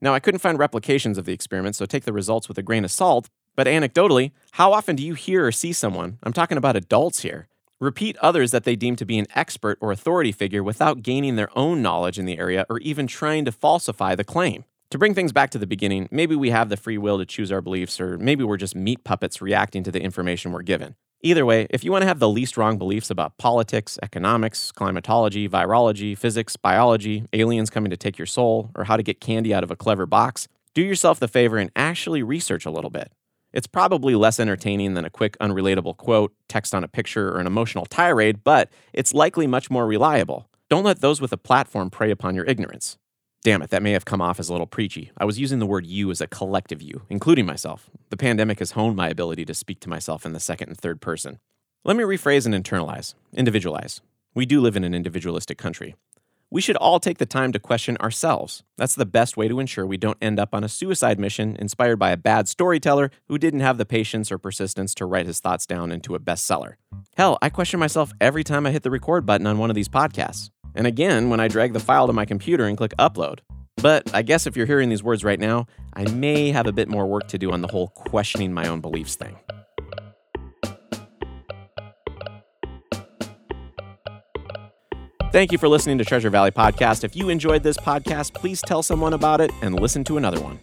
Now, 0.00 0.14
I 0.14 0.20
couldn't 0.20 0.40
find 0.40 0.58
replications 0.58 1.18
of 1.18 1.24
the 1.24 1.32
experiment, 1.32 1.74
so 1.74 1.84
take 1.84 2.04
the 2.04 2.12
results 2.12 2.48
with 2.48 2.58
a 2.58 2.62
grain 2.62 2.84
of 2.84 2.92
salt, 2.92 3.28
but 3.56 3.66
anecdotally, 3.66 4.30
how 4.52 4.72
often 4.72 4.94
do 4.94 5.04
you 5.04 5.14
hear 5.14 5.46
or 5.46 5.52
see 5.52 5.72
someone, 5.72 6.18
I'm 6.22 6.32
talking 6.32 6.56
about 6.56 6.76
adults 6.76 7.20
here, 7.20 7.48
repeat 7.80 8.16
others 8.18 8.50
that 8.50 8.64
they 8.64 8.76
deem 8.76 8.94
to 8.96 9.06
be 9.06 9.18
an 9.18 9.26
expert 9.34 9.78
or 9.80 9.90
authority 9.90 10.32
figure 10.32 10.62
without 10.62 11.02
gaining 11.02 11.36
their 11.36 11.48
own 11.58 11.80
knowledge 11.80 12.18
in 12.18 12.26
the 12.26 12.38
area 12.38 12.66
or 12.68 12.78
even 12.80 13.06
trying 13.06 13.44
to 13.46 13.52
falsify 13.52 14.14
the 14.14 14.24
claim? 14.24 14.64
To 14.90 14.98
bring 14.98 15.14
things 15.14 15.32
back 15.32 15.50
to 15.50 15.58
the 15.58 15.66
beginning, 15.66 16.08
maybe 16.10 16.34
we 16.34 16.50
have 16.50 16.68
the 16.68 16.76
free 16.76 16.98
will 16.98 17.18
to 17.18 17.24
choose 17.24 17.50
our 17.52 17.60
beliefs, 17.60 18.00
or 18.00 18.18
maybe 18.18 18.44
we're 18.44 18.56
just 18.56 18.74
meat 18.74 19.04
puppets 19.04 19.40
reacting 19.40 19.82
to 19.84 19.92
the 19.92 20.02
information 20.02 20.52
we're 20.52 20.62
given. 20.62 20.96
Either 21.22 21.46
way, 21.46 21.66
if 21.70 21.84
you 21.84 21.92
want 21.92 22.02
to 22.02 22.08
have 22.08 22.18
the 22.18 22.28
least 22.28 22.56
wrong 22.56 22.76
beliefs 22.76 23.10
about 23.10 23.38
politics, 23.38 23.98
economics, 24.02 24.72
climatology, 24.72 25.48
virology, 25.48 26.16
physics, 26.18 26.56
biology, 26.56 27.24
aliens 27.32 27.70
coming 27.70 27.90
to 27.90 27.96
take 27.96 28.18
your 28.18 28.26
soul, 28.26 28.70
or 28.74 28.84
how 28.84 28.96
to 28.96 29.02
get 29.02 29.20
candy 29.20 29.54
out 29.54 29.62
of 29.62 29.70
a 29.70 29.76
clever 29.76 30.06
box, 30.06 30.48
do 30.74 30.82
yourself 30.82 31.20
the 31.20 31.28
favor 31.28 31.58
and 31.58 31.70
actually 31.76 32.22
research 32.22 32.66
a 32.66 32.70
little 32.70 32.90
bit. 32.90 33.12
It's 33.52 33.66
probably 33.66 34.14
less 34.14 34.38
entertaining 34.38 34.94
than 34.94 35.04
a 35.04 35.10
quick, 35.10 35.36
unrelatable 35.38 35.96
quote, 35.96 36.32
text 36.48 36.74
on 36.74 36.84
a 36.84 36.88
picture, 36.88 37.30
or 37.30 37.38
an 37.40 37.46
emotional 37.46 37.86
tirade, 37.86 38.44
but 38.44 38.70
it's 38.92 39.12
likely 39.12 39.46
much 39.46 39.70
more 39.70 39.86
reliable. 39.86 40.46
Don't 40.68 40.84
let 40.84 41.00
those 41.00 41.20
with 41.20 41.32
a 41.32 41.36
platform 41.36 41.90
prey 41.90 42.10
upon 42.10 42.36
your 42.36 42.44
ignorance. 42.44 42.96
Damn 43.42 43.62
it, 43.62 43.70
that 43.70 43.82
may 43.82 43.92
have 43.92 44.04
come 44.04 44.20
off 44.20 44.38
as 44.38 44.48
a 44.48 44.52
little 44.52 44.66
preachy. 44.66 45.10
I 45.16 45.24
was 45.24 45.40
using 45.40 45.58
the 45.58 45.66
word 45.66 45.86
you 45.86 46.10
as 46.10 46.20
a 46.20 46.26
collective 46.26 46.82
you, 46.82 47.02
including 47.08 47.46
myself. 47.46 47.88
The 48.10 48.16
pandemic 48.16 48.58
has 48.58 48.72
honed 48.72 48.96
my 48.96 49.08
ability 49.08 49.46
to 49.46 49.54
speak 49.54 49.80
to 49.80 49.88
myself 49.88 50.26
in 50.26 50.32
the 50.32 50.40
second 50.40 50.68
and 50.68 50.78
third 50.78 51.00
person. 51.00 51.38
Let 51.82 51.96
me 51.96 52.04
rephrase 52.04 52.44
and 52.44 52.54
internalize, 52.54 53.14
individualize. 53.32 54.02
We 54.34 54.46
do 54.46 54.60
live 54.60 54.76
in 54.76 54.84
an 54.84 54.94
individualistic 54.94 55.58
country. 55.58 55.96
We 56.52 56.60
should 56.60 56.76
all 56.76 56.98
take 56.98 57.18
the 57.18 57.26
time 57.26 57.52
to 57.52 57.60
question 57.60 57.96
ourselves. 57.98 58.64
That's 58.76 58.96
the 58.96 59.06
best 59.06 59.36
way 59.36 59.46
to 59.46 59.60
ensure 59.60 59.86
we 59.86 59.96
don't 59.96 60.18
end 60.20 60.40
up 60.40 60.52
on 60.52 60.64
a 60.64 60.68
suicide 60.68 61.20
mission 61.20 61.56
inspired 61.60 61.98
by 61.98 62.10
a 62.10 62.16
bad 62.16 62.48
storyteller 62.48 63.12
who 63.28 63.38
didn't 63.38 63.60
have 63.60 63.78
the 63.78 63.86
patience 63.86 64.32
or 64.32 64.38
persistence 64.38 64.92
to 64.96 65.06
write 65.06 65.26
his 65.26 65.38
thoughts 65.38 65.64
down 65.64 65.92
into 65.92 66.16
a 66.16 66.18
bestseller. 66.18 66.74
Hell, 67.16 67.38
I 67.40 67.50
question 67.50 67.78
myself 67.78 68.12
every 68.20 68.42
time 68.42 68.66
I 68.66 68.72
hit 68.72 68.82
the 68.82 68.90
record 68.90 69.24
button 69.24 69.46
on 69.46 69.58
one 69.58 69.70
of 69.70 69.76
these 69.76 69.88
podcasts 69.88 70.50
and 70.74 70.88
again 70.88 71.30
when 71.30 71.38
I 71.38 71.46
drag 71.46 71.72
the 71.72 71.80
file 71.80 72.08
to 72.08 72.12
my 72.12 72.24
computer 72.24 72.66
and 72.66 72.76
click 72.76 72.94
upload. 72.98 73.40
But 73.76 74.12
I 74.12 74.22
guess 74.22 74.48
if 74.48 74.56
you're 74.56 74.66
hearing 74.66 74.88
these 74.88 75.04
words 75.04 75.22
right 75.22 75.38
now, 75.38 75.66
I 75.94 76.04
may 76.10 76.50
have 76.50 76.66
a 76.66 76.72
bit 76.72 76.88
more 76.88 77.06
work 77.06 77.28
to 77.28 77.38
do 77.38 77.52
on 77.52 77.62
the 77.62 77.68
whole 77.68 77.88
questioning 77.88 78.52
my 78.52 78.66
own 78.66 78.80
beliefs 78.80 79.14
thing. 79.14 79.36
Thank 85.32 85.52
you 85.52 85.58
for 85.58 85.68
listening 85.68 85.96
to 85.98 86.04
Treasure 86.04 86.28
Valley 86.28 86.50
Podcast. 86.50 87.04
If 87.04 87.14
you 87.14 87.28
enjoyed 87.28 87.62
this 87.62 87.76
podcast, 87.76 88.34
please 88.34 88.60
tell 88.60 88.82
someone 88.82 89.12
about 89.12 89.40
it 89.40 89.52
and 89.62 89.78
listen 89.78 90.02
to 90.04 90.16
another 90.16 90.40
one. 90.40 90.58